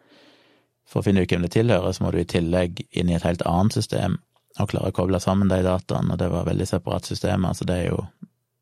[0.89, 3.25] For å finne ut hvem det tilhører, så må du i tillegg inn i et
[3.27, 4.17] helt annet system
[4.59, 7.83] og klare å koble sammen de dataene, og det var veldig separat system, altså det
[7.85, 8.01] jo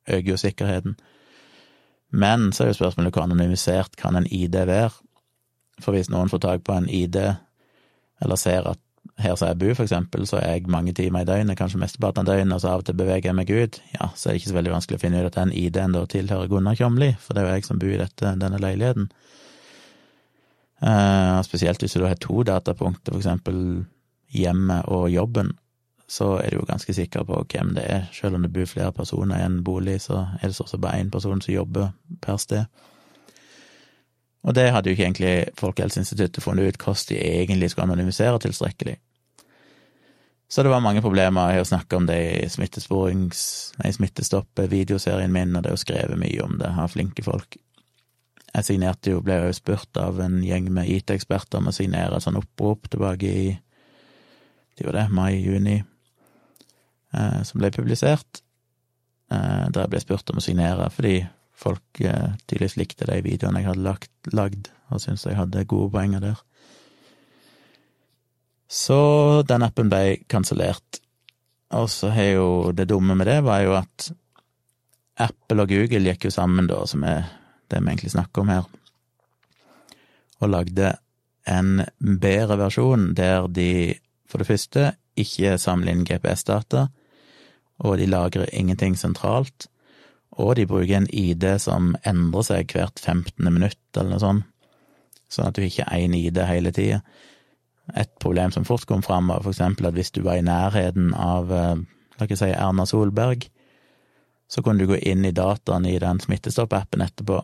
[0.08, 0.98] øker jo sikkerheten.
[2.12, 4.91] Men så er jo spørsmålet hvor anonymisert kan en ID være?
[5.84, 7.17] For hvis noen får tak på en ID,
[8.24, 8.82] eller ser at
[9.17, 12.21] her som jeg bor, for eksempel, så er jeg mange timer i døgnet, kanskje mesteparten
[12.21, 14.41] av døgnet, og så av og til beveger jeg meg ut, ja, så er det
[14.41, 17.34] ikke så veldig vanskelig å finne ut at den ID-en da tilhører Gunnar Kjomli, for
[17.34, 19.08] det er jo jeg som bor i dette, denne leiligheten.
[20.77, 23.63] Uh, spesielt hvis du har to datapunkter, for eksempel
[24.38, 25.56] hjemmet og jobben,
[26.08, 28.06] så er du jo ganske sikker på hvem det er.
[28.15, 31.10] Selv om det bor flere personer i en bolig, så er det så bare én
[31.12, 31.89] person som jobber
[32.21, 32.69] per sted.
[34.47, 38.95] Og det hadde jo ikke egentlig Folkehelseinstituttet funnet ut hvordan de egentlig skulle anonymisere tilstrekkelig.
[40.48, 41.52] Så det var mange problemer.
[41.52, 43.42] Jeg har snakka om det i smittesporings...
[43.82, 47.58] Nei, Smittestopp-videoserien min, og det er jo skrevet mye om det av flinke folk.
[48.54, 52.24] Jeg signerte jo, ble jo spurt av en gjeng med IT-eksperter om å signere et
[52.24, 53.48] sånt opprop tilbake i
[54.78, 55.84] det var det, mai-juni,
[57.14, 58.44] eh, som ble publisert,
[59.32, 61.16] eh, der jeg ble spurt om å signere fordi
[61.58, 63.96] folk eh, tydeligvis likte de videoene jeg hadde
[64.38, 66.44] lagd, og syntes jeg hadde gode poenger der.
[68.67, 68.99] Så
[69.47, 71.01] den appen ble kansellert.
[71.75, 74.10] Og så har jo det dumme med det, var jo at
[75.19, 77.25] Apple og Google gikk jo sammen, da, som er
[77.67, 78.67] det vi egentlig snakker om her,
[80.39, 80.93] og lagde
[81.47, 86.88] en bedre versjon der de for det første ikke samler inn GPS-data,
[87.84, 89.67] og de lagrer ingenting sentralt,
[90.38, 93.41] og de bruker en ID som endrer seg hvert 15.
[93.47, 94.45] minutt, eller noe sånt,
[95.32, 97.01] sånn at du ikke har én ID hele tida.
[97.95, 101.52] Et problem som fort kom fram, var eksempel at hvis du var i nærheten av,
[101.52, 101.76] eh,
[102.19, 103.47] la oss si, Erna Solberg,
[104.47, 107.41] så kunne du gå inn i dataen i den Smittestopp-appen etterpå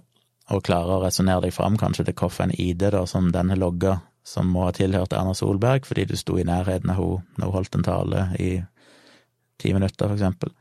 [0.52, 4.00] og klare å resonnere deg fram kanskje til hvilken ID da som den har logga,
[4.24, 7.56] som må ha tilhørt Erna Solberg fordi du sto i nærheten av henne når hun
[7.58, 8.52] holdt en tale i
[9.60, 10.52] ti minutter, for eksempel.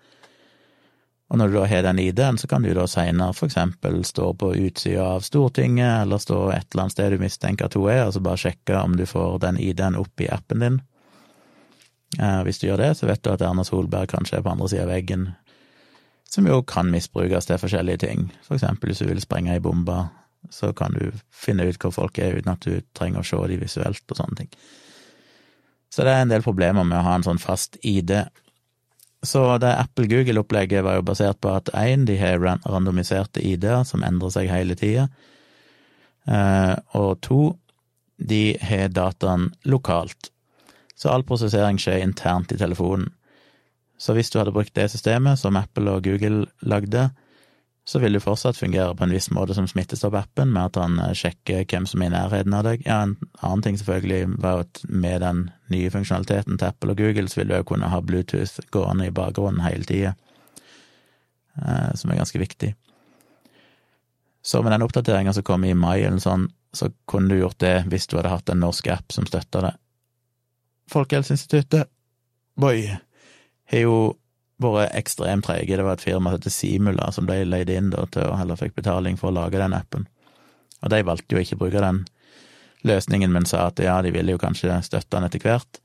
[1.32, 4.34] Og når du da har den ID-en, så kan du da seinere for eksempel stå
[4.36, 8.02] på utsida av Stortinget, eller stå et eller annet sted du mistenker at hun er,
[8.04, 10.76] og så bare sjekke om du får den ID-en opp i appen din.
[12.20, 14.68] Eh, hvis du gjør det, så vet du at Erna Solberg kanskje er på andre
[14.68, 15.30] sida av veggen,
[16.28, 18.28] som jo kan misbrukes til forskjellige ting.
[18.44, 20.02] For eksempel hvis du vil sprenge ei bombe,
[20.52, 23.60] så kan du finne ut hvor folk er uten at du trenger å se de
[23.62, 24.52] visuelt og sånne ting.
[25.92, 28.18] Så det er en del problemer med å ha en sånn fast ID
[29.22, 34.34] så det Apple-Google-opplegget var jo basert på at én, de har randomiserte ID-er som endrer
[34.34, 35.06] seg hele tida,
[36.26, 37.42] eh, og to,
[38.18, 40.32] de har dataen lokalt.
[40.98, 43.10] Så all prosessering skjer internt i telefonen.
[43.98, 47.10] Så hvis du hadde brukt det systemet som Apple og Google lagde,
[47.84, 51.14] så vil det fortsatt fungere på en viss måte som Smittestopp-appen, med at han eh,
[51.18, 52.84] sjekker hvem som er i nærheten av deg.
[52.86, 57.26] Ja, en annen ting selvfølgelig var at med den nye funksjonaliteten til Apple og Google,
[57.28, 60.14] så vil du òg kunne ha Bluetooth gående i bakgrunnen hele tida,
[61.58, 62.72] eh, som er ganske viktig.
[64.42, 67.76] Så med den oppdateringa som kom i mai eller sånn, så kunne du gjort det
[67.90, 69.74] hvis du hadde hatt en norsk app som støtta det.
[70.90, 71.90] Folkehelseinstituttet,
[72.58, 72.86] boy,
[73.70, 73.96] har jo
[74.62, 75.76] vært ekstremt treige.
[75.76, 78.60] Det var et firma som heter Simula, som de leide inn da til å heller
[78.60, 80.06] fikk betaling for å lage den appen.
[80.82, 82.04] Og de valgte jo ikke å bruke den
[82.86, 85.82] løsningen, men sa at ja, de ville jo kanskje støtte den etter hvert.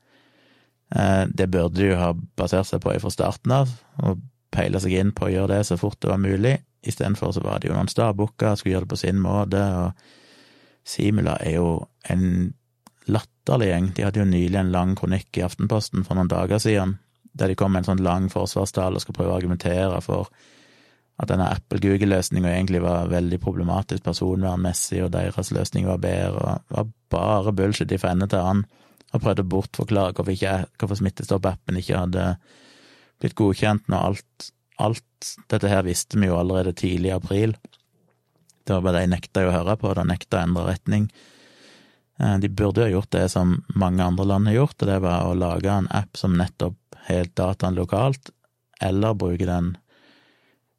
[0.94, 4.22] Eh, det burde de jo ha basert seg på fra starten av, og
[4.54, 6.56] peile seg inn på å gjøre det så fort det var mulig.
[6.86, 11.36] Istedenfor så var det jo noen stadbooker, skulle gjøre det på sin måte, og Simula
[11.44, 11.72] er jo
[12.08, 12.54] en
[13.08, 13.90] latterlig gjeng.
[13.96, 16.96] De hadde jo nylig en lang kronikk i Aftenposten for noen dager siden,
[17.32, 20.30] der de kom med en sånn lang forsvarstale og skulle prøve å argumentere for
[21.18, 26.92] at denne Apple-Google-løsninga egentlig var veldig problematisk personvernmessig, og deres løsning var bedre, og var
[27.10, 28.68] bare bullshit fra ende til annen,
[29.08, 32.28] og prøvde å bortforklare hvorfor, hvorfor Smittestopp-appen ikke hadde
[33.18, 37.56] blitt godkjent når alt, alt dette her visste vi jo allerede tidlig i april.
[38.62, 41.08] Det var bare de nekta å høre på, de nekta å endre retning.
[42.20, 45.26] Eh, de burde jo gjort det som mange andre land har gjort, og det var
[45.26, 46.78] å lage en app som nettopp
[47.08, 48.30] har dataen lokalt,
[48.84, 49.74] eller bruke den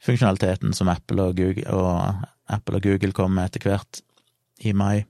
[0.04, 4.04] funksjonaliteten som Apple og Google, og Apple og Google kom med etter hvert
[4.64, 5.06] i mai.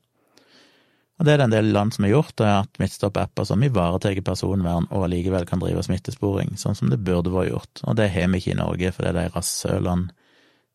[1.20, 4.16] Og det er det en del land som har gjort, har hatt midtstopp-apper som ivaretar
[4.24, 7.82] personvern og allikevel kan drive smittesporing, sånn som det burde vært gjort.
[7.84, 10.14] Og det har vi ikke i Norge, for det er de rasshølene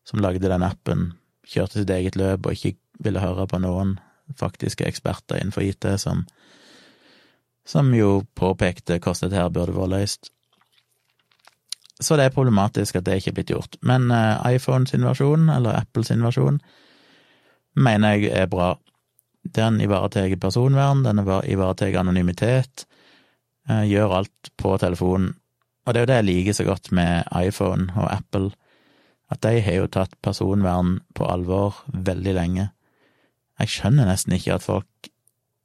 [0.05, 1.07] som lagde den appen,
[1.49, 3.97] kjørte sitt eget løp og ikke ville høre på noen
[4.37, 6.23] faktiske eksperter innenfor IT som,
[7.65, 10.31] som jo påpekte hvordan dette her burde vært løst.
[11.99, 13.77] Så det er problematisk at det ikke er blitt gjort.
[13.81, 16.59] Men uh, iPhone versjon, eller Apple sin versjon,
[17.75, 18.73] mener jeg er bra.
[19.55, 22.85] Den ivaretar personvern, den ivaretar anonymitet,
[23.69, 25.35] uh, gjør alt på telefonen.
[25.85, 28.51] Og det er jo det jeg liker så godt med iPhone og Apple,
[29.29, 32.69] at de har jo tatt personvern på alvor veldig lenge.
[33.61, 35.09] Jeg skjønner nesten ikke at folk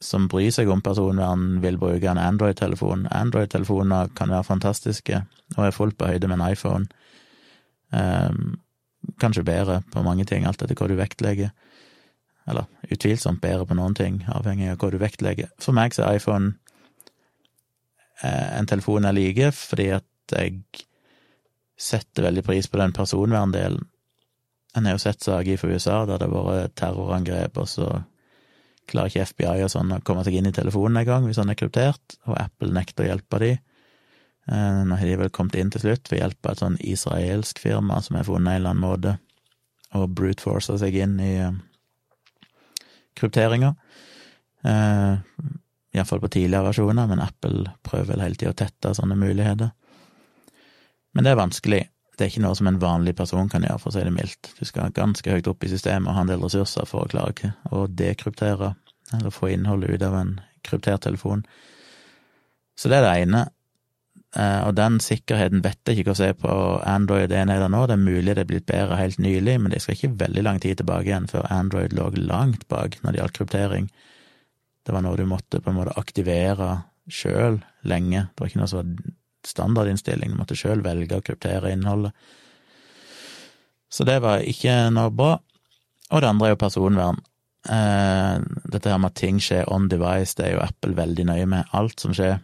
[0.01, 3.07] som bryr seg om personvern, vil bruke en Android-telefon.
[3.13, 5.23] Android-telefoner kan være fantastiske
[5.57, 6.87] og er fullt på høyde med en iPhone.
[7.93, 8.61] Um,
[9.21, 11.53] kanskje bedre på mange ting, alt etter hva du vektlegger.
[12.49, 15.51] Eller utvilsomt bedre på noen ting, avhengig av hva du vektlegger.
[15.61, 16.55] For meg så er iPhone
[18.23, 20.63] eh, en telefon jeg liker, fordi at jeg
[21.81, 23.85] setter veldig pris på den personverndelen.
[24.77, 27.89] En har jo sett saker fra USA der det har vært terrorangrep, og så
[28.91, 31.59] klarer ikke FBI og sånn å komme seg inn i telefonen engang hvis han er
[31.59, 33.51] kryptert, og Apple nekter å hjelpe de.
[34.51, 37.61] Eh, nå har de vel kommet inn til slutt ved hjelp av et sånn israelsk
[37.63, 39.17] firma som har funnet en eller annen måte
[39.95, 41.55] å brute force seg inn i uh,
[43.19, 43.73] krypteringa.
[44.63, 45.19] Uh,
[45.91, 49.73] Iallfall på tidligere versjoner, men Apple prøver vel hele tida å tette sånne muligheter.
[51.11, 51.81] Men det er vanskelig.
[52.15, 54.53] Det er ikke noe som en vanlig person kan gjøre, for å si det mildt.
[54.59, 57.55] Du skal ganske høyt opp i systemet og ha en del ressurser for å klare
[57.75, 58.75] å dekryptere,
[59.17, 60.35] eller få innholdet ut av en
[60.67, 61.45] kryptert telefon.
[62.79, 63.47] Så det er det ene.
[64.37, 66.53] Eh, og den sikkerheten vet jeg ikke hva se på
[66.87, 67.83] Android-enheter nå.
[67.89, 70.61] Det er mulig det er blitt bedre helt nylig, men det skal ikke veldig lang
[70.63, 73.91] tid tilbake igjen før Android lå langt bak når det gjaldt kryptering.
[74.87, 76.71] Det var noe du måtte på en måte aktivere
[77.11, 78.29] sjøl lenge.
[78.31, 79.17] Det var ikke noe som var
[79.51, 82.15] standardinnstilling, du måtte sjøl velge å kryptere innholdet.
[83.91, 85.35] Så det var ikke noe bra.
[86.11, 87.19] Og det andre er jo personvern.
[87.69, 88.41] Eh,
[88.73, 91.69] dette her med at ting skjer on device, det er jo Apple veldig nøye med.
[91.77, 92.39] Alt som skjer.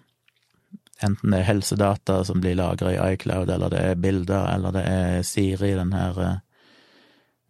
[1.05, 4.85] Enten det er helsedata som blir lagra i iCloud, eller det er bilder, eller det
[4.88, 6.42] er Siri, den her eh,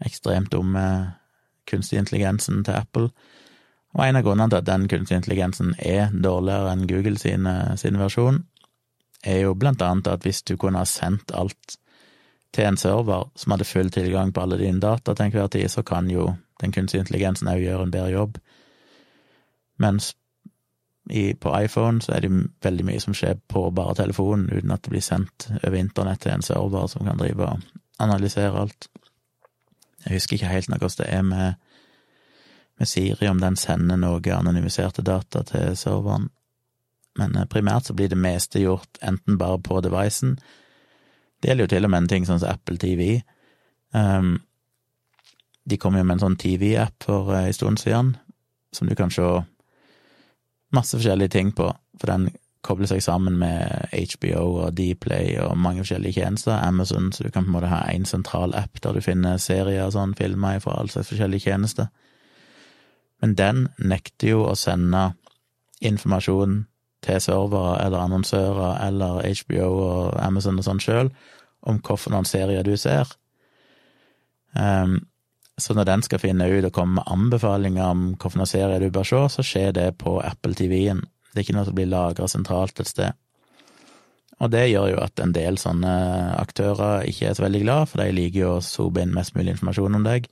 [0.07, 0.87] ekstremt dumme
[1.67, 3.09] kunstig intelligensen til Apple.
[3.97, 7.49] Og en av grunnene til at den kunstig intelligensen er dårligere enn Google sin,
[7.81, 8.45] sin versjon,
[9.27, 11.79] er jo blant annet at hvis du kunne ha sendt alt
[12.55, 15.83] til en server som hadde full tilgang på alle dine data til enhver tid, så
[15.87, 16.29] kan jo
[16.63, 18.39] den kunstige intelligensen òg gjøre en bedre jobb.
[19.83, 20.15] Mens
[21.11, 22.33] i, på iPhone så er det
[22.65, 26.35] veldig mye som skjer på bare telefonen, uten at det blir sendt over internett til
[26.35, 28.89] en server som kan drive og analysere alt.
[30.07, 31.55] Jeg husker ikke helt hvordan det er med,
[32.79, 36.31] med Siri, om den sender noe anonymiserte data til serveren
[37.19, 40.37] men eh, primært så blir det meste gjort enten bare på devicen.
[41.41, 43.21] Det gjelder jo til og med en ting sånn som Apple TV.
[43.97, 44.39] Um,
[45.67, 48.15] de kom jo med en sånn TV-app for uh, en stund siden,
[48.75, 49.27] som du kan se
[50.75, 52.29] masse forskjellige ting på, for den
[52.67, 57.47] kobler seg sammen med HBO og Dplay og mange forskjellige tjenester, Amazon, så du kan
[57.47, 60.81] på en måte ha én sentral app der du finner serier og sånn, filmer fra
[60.81, 61.91] alle slags forskjellige tjenester.
[63.23, 65.13] Men den nekter jo å sende
[65.81, 66.65] informasjon
[67.07, 71.13] til servere eller annonsører eller HBO og Amazon og sånn sjøl
[71.67, 73.11] om hvilke serier du ser.
[74.57, 75.05] Um,
[75.57, 79.07] Så når den skal finne ut og komme med anbefalinger om hvilken serie du bør
[79.09, 81.01] se, så skjer det på Apple TV-en.
[81.33, 83.17] Det er ikke noe som blir lagra sentralt et sted.
[84.37, 85.93] Og det gjør jo at en del sånne
[86.37, 89.55] aktører ikke er så veldig glad, for de liker jo å sope inn mest mulig
[89.55, 90.29] informasjon om deg.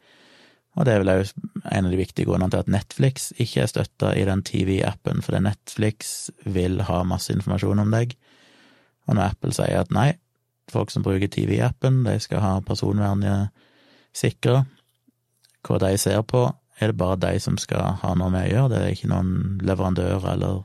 [0.74, 1.32] Og det er vel òg
[1.70, 5.40] en av de viktige grunnene til at Netflix ikke er støtta i den TV-appen, fordi
[5.46, 8.12] Netflix vil ha masse informasjon om deg.
[9.08, 10.10] Og når Apple sier at nei,
[10.72, 13.54] folk som bruker TV-appen, de skal ha personvernet
[14.16, 14.64] sikra,
[15.64, 16.46] hva de ser på,
[16.80, 19.60] er det bare de som skal ha noe med å gjøre, det er ikke noen
[19.64, 20.62] leverandør eller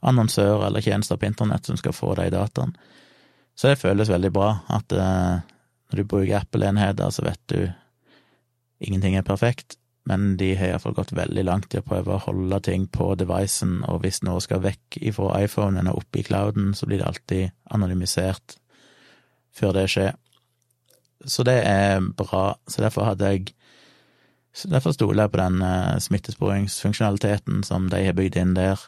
[0.00, 2.88] annonsør eller tjenester på internett som skal få de dataene.
[3.54, 5.42] Så det føles veldig bra at eh,
[5.90, 7.68] når du bruker Apple-enheter, så vet du
[8.80, 9.76] ingenting er perfekt,
[10.08, 13.82] men de har iallfall gått veldig langt i å prøve å holde ting på devicen,
[13.84, 17.52] og hvis noe skal vekk ifra iPhonen og opp i clouden, så blir det alltid
[17.76, 18.56] anonymisert
[19.52, 20.16] før det skjer.
[21.28, 22.54] Så det er bra.
[22.64, 23.52] Så derfor hadde jeg
[24.52, 28.80] så Derfor stoler jeg på den uh, smittesporingsfunksjonaliteten som de har bygd inn der.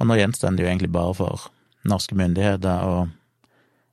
[0.00, 1.46] Og nå gjenstår det jo egentlig bare for
[1.86, 2.96] norske myndigheter å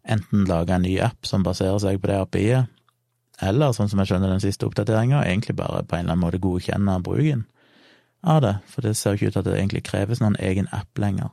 [0.02, 2.78] enten lage en ny app som baserer seg på det API-et,
[3.42, 6.42] eller, sånn som jeg skjønner den siste oppdateringa, egentlig bare på en eller annen måte
[6.42, 7.46] godkjenne bruken
[8.22, 10.70] av det, for det ser jo ikke ut til at det egentlig kreves noen egen
[10.78, 11.32] app lenger.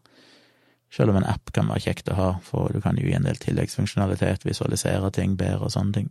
[0.89, 3.29] Selv om en app kan være kjekt å ha, for du kan jo gi en
[3.29, 6.09] del tilleggsfunksjonalitet, visualisere ting bedre og sånne ting.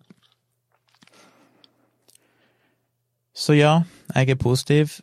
[3.38, 3.84] Så ja,
[4.16, 4.98] jeg er positiv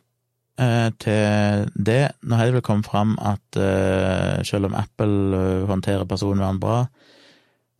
[0.59, 2.01] eh, til det.
[2.21, 6.85] Nå har det vel kommet fram at eh, selv om Apple eh, håndterer personvern bra,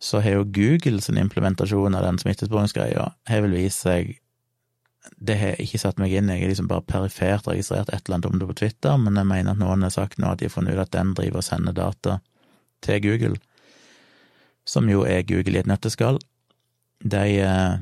[0.00, 4.16] så har jo Google sin implementasjon av den smittesporingsgreia har vel vist seg
[5.06, 8.26] Det har ikke satt meg inn jeg har liksom bare perifert registrert et eller annet
[8.26, 10.52] om det på Twitter, men jeg mener at noen har sagt nå at de har
[10.52, 12.18] funnet ut at den driver og sender data
[12.82, 13.36] til Google,
[14.66, 16.18] som jo er Google i et nøtteskall.
[17.00, 17.78] De eh,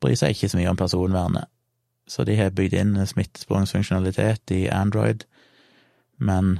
[0.00, 1.50] bryr seg ikke så mye om personvernet,
[2.08, 5.26] så de har bygd inn smittesporingsfunksjonalitet i Android,
[6.16, 6.58] men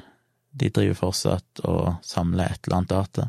[0.58, 3.28] de driver fortsatt og samler et eller annet data.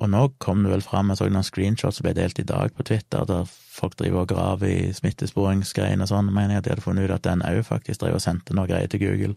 [0.00, 2.72] Og nå kom det vel fram, jeg så noen screenshots som ble delt i dag
[2.72, 6.72] på Twitter, der folk driver og graver i smittesporingsgreiene og sånn, mener jeg at de
[6.74, 9.34] hadde funnet ut at den òg faktisk drev og sendte noe greier til Google,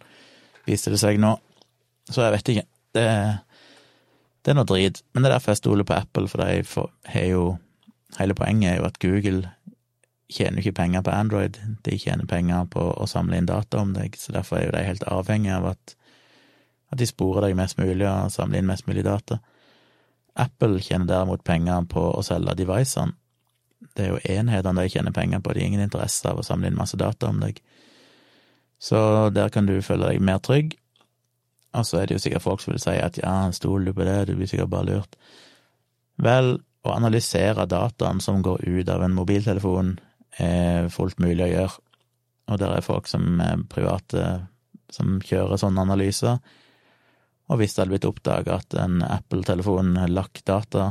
[0.68, 1.36] viste det seg nå.
[2.08, 2.66] Så jeg vet ikke.
[2.96, 3.04] Det,
[4.44, 5.02] det er noe drit.
[5.12, 6.63] Men det er derfor jeg stoler på Apple, for de
[7.12, 7.46] har jo
[8.13, 9.50] Hele poenget er jo at Google
[10.32, 14.16] tjener ikke penger på Android, de tjener penger på å samle inn data om deg,
[14.18, 15.96] så derfor er jo de helt avhengige av at,
[16.94, 19.40] at de sporer deg mest mulig og samler inn mest mulig data.
[20.40, 23.14] Apple tjener derimot penger på å selge devicene.
[23.94, 26.72] Det er jo enhetene de tjener penger på, de har ingen interesse av å samle
[26.72, 27.60] inn masse data om deg.
[28.82, 30.74] Så der kan du føle deg mer trygg.
[31.74, 34.06] Og så er det jo sikkert folk som vil si at ja, stoler du på
[34.08, 35.18] det, du blir sikkert bare lurt.
[36.22, 39.96] Vel, å analysere dataen som går ut av en mobiltelefon,
[40.41, 41.80] er fullt mulig å gjøre.
[42.52, 44.26] Og der er folk som er private
[44.93, 46.41] som kjører sånne analyser
[47.52, 50.86] og hvis det hadde blitt oppdaga at en Apple-telefon lakk data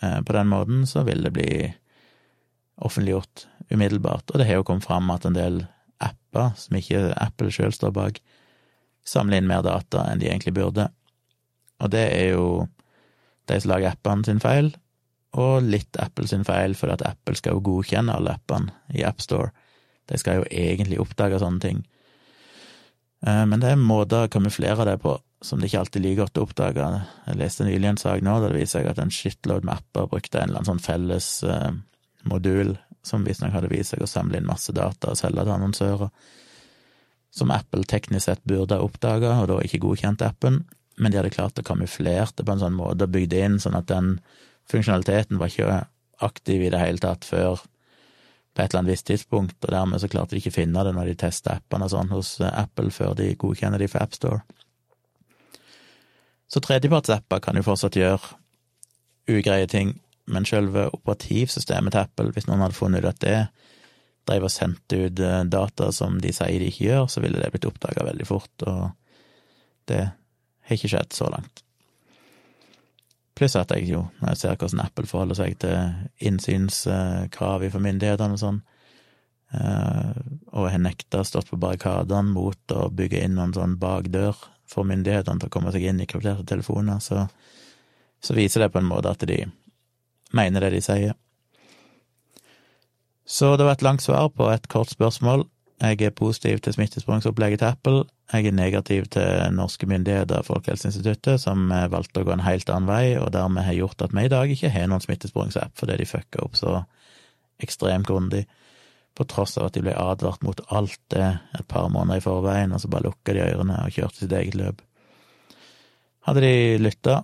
[0.00, 1.50] eh, på den måten, så vil det bli
[2.82, 4.32] offentliggjort umiddelbart.
[4.32, 5.60] Og det har jo kommet fram at en del
[6.02, 8.22] apper, som ikke Apple sjøl står bak,
[9.04, 10.88] samler inn mer data enn de egentlig burde.
[11.84, 12.64] Og det er jo
[13.50, 14.72] de som lager appene sin feil,
[15.34, 19.50] og litt Apple sin feil, for at Apple skal jo godkjenne alle appene i AppStore.
[20.10, 21.80] De skal jo egentlig oppdage sånne ting.
[23.26, 26.20] Eh, men det er måter å kamuflere det på som det ikke alltid er like
[26.22, 26.86] godt å oppdage.
[27.26, 30.08] Jeg leste nylig en sak nå der det viser seg at en shitload med apper
[30.08, 31.74] brukte en eller annen sånn felles eh,
[32.30, 36.12] modul som visstnok hadde vist seg å samle inn masse data og selge til annonsører,
[37.34, 40.62] som Apple teknisk sett burde ha oppdaga, og da ikke godkjent appen,
[40.96, 43.76] men de hadde klart å kamuflere det på en sånn måte og bygd inn sånn
[43.76, 44.14] at den
[44.70, 45.84] funksjonaliteten var ikke
[46.24, 47.62] aktiv i det hele tatt før
[48.54, 51.10] på et eller annet visst tidspunkt, og dermed så klarte de ikke finne det når
[51.10, 54.44] de testa appene og sånn hos Apple før de godkjenner de for AppStore.
[56.46, 58.36] Så tredjepartsapper kan jo fortsatt gjøre
[59.32, 59.96] ugreie ting,
[60.30, 63.38] men selve operativsystemet til Apple, hvis noen hadde funnet ut at det
[64.28, 67.50] drev og sendte ut eh, data som de sier de ikke gjør, så ville det
[67.52, 68.94] blitt oppdaga veldig fort, og
[69.90, 71.64] det har ikke skjedd så langt.
[73.34, 78.36] Pluss at jeg jo, når jeg ser hvordan Apple forholder seg til innsynskrav fra myndighetene
[78.36, 78.60] og sånn,
[79.58, 80.20] eh,
[80.54, 84.38] og har nekta stått på barrikadene mot å bygge inn noen sånn bakdør
[84.70, 87.26] for myndighetene til å komme seg inn i krypterte telefoner, så,
[88.22, 89.42] så viser det på en måte at de
[90.34, 91.18] mener det de sier.
[93.26, 95.46] Så det var et langt svar på et kort spørsmål.
[95.82, 98.04] Jeg er positiv til smittesporingsopplegget til Apple.
[98.32, 103.16] Jeg er negativ til norske myndigheter Folkehelseinstituttet, som valgte å gå en helt annen vei,
[103.18, 106.44] og dermed har gjort at vi i dag ikke har noen smittesporingsapp fordi de fucka
[106.46, 106.84] opp så
[107.62, 108.44] ekstremt grundig,
[109.14, 112.72] på tross av at de ble advart mot alt det et par måneder i forveien,
[112.74, 114.82] og så bare lukka de ørene og kjørte sitt eget løp.
[116.26, 117.20] Hadde de lytta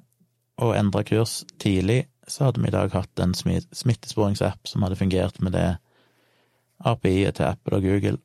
[0.60, 5.40] og endra kurs tidlig, så hadde vi i dag hatt en smittesporingsapp som hadde fungert
[5.42, 5.68] med det
[6.86, 8.20] API-et til Apple og Google,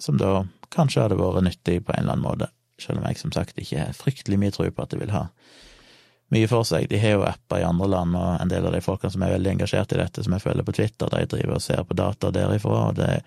[0.00, 0.44] som da
[0.74, 3.82] kanskje hadde vært nyttig på en eller annen måte, selv om jeg som sagt ikke
[3.82, 5.26] har fryktelig mye tro på at det vil ha
[6.30, 6.86] mye for seg.
[6.90, 9.34] De har jo apper i andre land, og en del av de folkene som er
[9.34, 12.30] veldig engasjert i dette, som jeg følger på Twitter, de driver og ser på data
[12.34, 13.24] derifra, og det er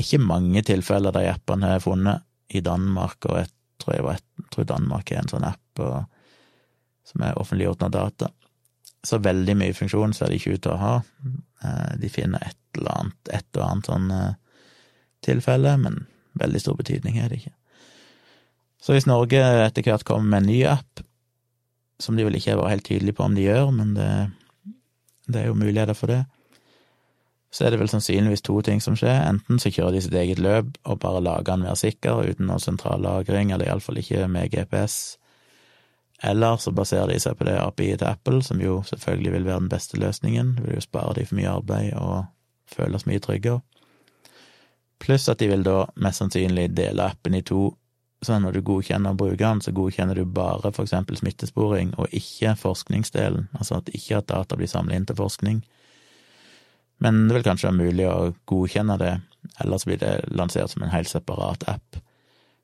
[0.00, 4.68] ikke mange tilfeller de appene har funnet i Danmark, og jeg tror, jeg, jeg tror
[4.68, 6.04] Danmark er en sånn app og,
[7.08, 8.30] som er offentliggjort av data.
[9.06, 10.94] Så veldig mye funksjon ser de ikke ut til å ha.
[11.64, 14.34] Eh, de finner et eller annet, et og annet sånn eh,
[15.24, 16.04] tilfelle, men
[16.40, 17.54] veldig stor betydning er det ikke.
[18.80, 21.02] Så hvis Norge etter hvert kommer med en ny app,
[22.00, 24.10] som de vel ikke har helt tydelige på om de gjør, men det,
[25.28, 26.22] det, er jo muligheter for det.
[27.52, 29.20] Så er det vel sannsynligvis to ting som skjer.
[29.28, 32.62] Enten så kjører de sitt eget løp og bare lager den mer sikker uten noe
[32.62, 35.18] sentral lagring, eller iallfall ikke med GPS.
[36.22, 39.64] Eller så baserer de seg på det API-et til Apple, som jo selvfølgelig vil være
[39.64, 40.54] den beste løsningen.
[40.56, 42.24] Det vil jo spare de for mye arbeid og
[42.70, 43.60] føles mye tryggere.
[45.00, 47.70] Pluss at de vil da mest sannsynlig dele appen i to
[48.22, 53.48] så når du godkjenner brukeren, så godkjenner du bare for eksempel smittesporing, og ikke forskningsdelen,
[53.56, 55.62] altså at ikke at data blir samlet inn til forskning.
[57.00, 59.14] Men det vil kanskje være mulig å godkjenne det,
[59.64, 62.00] ellers blir det lansert som en helt separat app,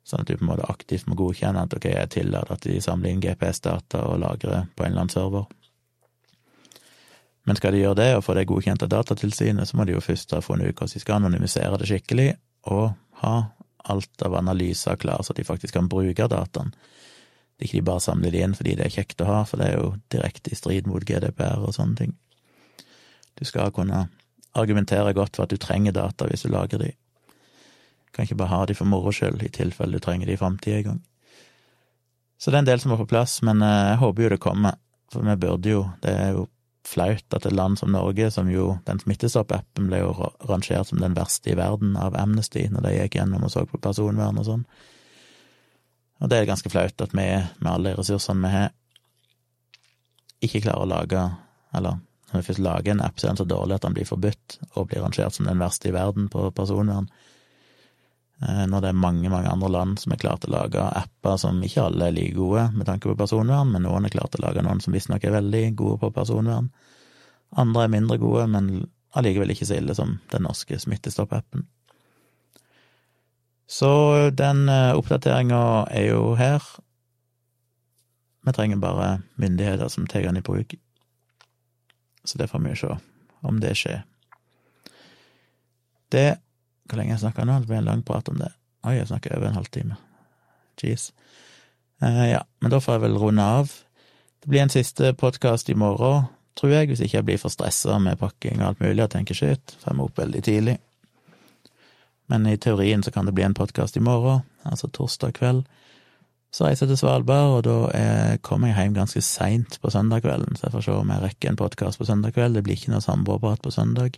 [0.05, 2.77] sånn at du på en måte aktivt må godkjenne at ok, jeg tillater at de
[2.85, 5.49] samler inn GPS-data og lagrer på en eller annen server.
[7.47, 10.03] Men skal de gjøre det og få det godkjent av Datatilsynet, så må de jo
[10.03, 12.31] først ha funnet ut hvordan de skal anonymisere det skikkelig,
[12.67, 13.37] og ha
[13.87, 16.73] alt av analyser klar, så de faktisk kan bruke dataen.
[17.57, 19.63] Det er ikke de bare samler det inn fordi det er kjekt å ha, for
[19.63, 22.17] det er jo direkte i strid mot GDPR og sånne ting.
[23.39, 24.09] Du skal kunne
[24.57, 26.91] argumentere godt for at du trenger data hvis du lager de.
[26.91, 30.41] Du kan ikke bare ha de for moro skyld, i tilfelle du trenger de i
[30.41, 31.01] framtida en gang.
[32.37, 34.43] Så det er en del som må på plass, men eh, jeg håper jo det
[34.43, 34.77] kommer,
[35.13, 36.45] for vi burde jo, det er jo
[36.87, 41.17] flaut at et land som Norge, som jo Den Smittestopp-appen ble jo rangert som den
[41.17, 44.65] verste i verden av Amnesty når de gikk gjennom og så på personvern og sånn.
[46.23, 47.27] Og det er ganske flaut at vi,
[47.61, 48.75] med alle de ressursene vi har,
[50.45, 51.21] ikke klarer å lage
[51.77, 51.99] Eller
[52.31, 54.57] når vi først lager en app, så er den så dårlig at den blir forbudt
[54.75, 57.09] og blir rangert som den verste i verden på personvern.
[58.43, 61.39] Eh, når det er mange, mange andre land som er klart til å lage apper
[61.41, 64.45] som ikke alle er like gode med tanke på personvern, men noen er klart til
[64.45, 66.69] å lage noen som visstnok er veldig gode på personvern.
[67.57, 68.85] Andre er mindre gode, men
[69.17, 71.65] allikevel ikke så ille som den norske Smittestopp-appen.
[73.67, 73.91] Så
[74.37, 76.63] den eh, oppdateringa er jo her.
[78.47, 79.09] Vi trenger bare
[79.41, 80.77] myndigheter som tar den i bruk.
[82.27, 82.99] Så det får vi jo se
[83.47, 84.05] om det skjer.
[86.13, 86.37] Det
[86.87, 87.61] hvor lenge jeg snakka nå?
[87.63, 88.53] Det ble en lang prat om det.
[88.87, 89.99] Oi, jeg snakka over en halvtime.
[90.83, 91.11] Jeez.
[92.03, 93.73] Eh, ja, men da får jeg vel runde av.
[94.43, 96.29] Det blir en siste podkast i morgen,
[96.59, 99.37] tror jeg, hvis ikke jeg blir for stressa med pakking og alt mulig og tenker
[99.37, 100.77] shit, får jeg må opp veldig tidlig.
[102.31, 105.67] Men i teorien så kan det bli en podkast i morgen, altså torsdag kveld.
[106.55, 110.23] Så reiser jeg til Svalbard, og da er, kommer jeg hjem ganske seint på søndag
[110.25, 112.57] kvelden, så jeg får se om jeg rekker en podkast på søndag kveld.
[112.57, 114.17] Det blir ikke noe samboerprat på søndag.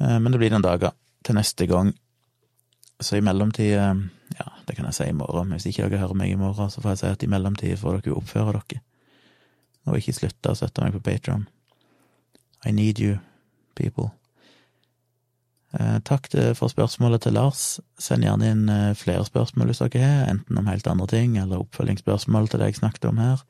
[0.00, 0.94] Eh, men det blir noen dager
[1.26, 1.92] til neste gang.
[3.00, 3.94] Så i mellomtida
[4.38, 6.68] Ja, det kan jeg si i morgen, men hvis ikke dere hører meg i morgen,
[6.70, 8.78] så får jeg si at i mellomtida får dere oppføre dere.
[9.90, 11.48] Og ikke slutte å støtte meg på Patron.
[12.64, 13.16] I need you,
[13.74, 14.12] people.
[15.74, 17.80] Eh, takk for spørsmålet til Lars.
[17.98, 21.64] Send gjerne inn eh, flere spørsmål hvis dere har, enten om helt andre ting, eller
[21.64, 23.42] oppfølgingsspørsmål til det jeg snakket om her.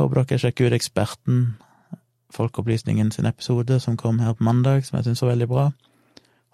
[0.00, 1.42] Håper dere sjekker ut Eksperten,
[2.32, 5.68] Folkeopplysningen sin episode som kom her på mandag, som jeg syns var veldig bra.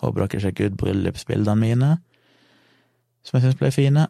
[0.02, 1.90] Håper dere sjekker ut bryllupsbildene mine,
[3.26, 4.08] som jeg syns ble fine.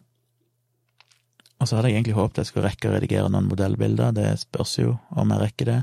[1.59, 4.77] Og så hadde jeg egentlig håpet jeg skulle rekke å redigere noen modellbilder, det spørs
[4.79, 5.79] jo om jeg rekker det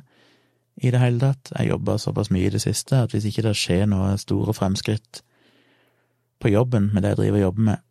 [0.82, 1.52] i det hele tatt.
[1.58, 5.22] Jeg jobber såpass mye i det siste at hvis ikke det skjer noe store fremskritt
[6.40, 7.84] på jobben med det jeg driver og jobber med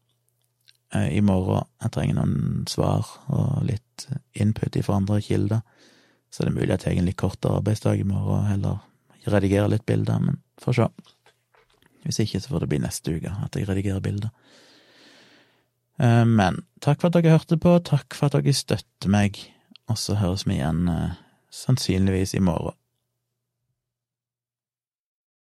[0.94, 5.64] eh, i morgen, jeg trenger noen svar og litt input fra andre kilder,
[6.36, 8.82] så er det mulig at jeg egentlig kortere arbeidsdag i morgen, heller
[9.32, 10.88] redigerer litt bilder, men får se.
[12.04, 14.34] Hvis ikke, så får det bli neste uke at jeg redigerer bilder.
[16.04, 19.40] Eh, men takk for at dere hørte på, takk for at dere støtter meg,
[19.88, 21.16] og så høres vi igjen eh,
[21.56, 22.76] sannsynligvis i morgen.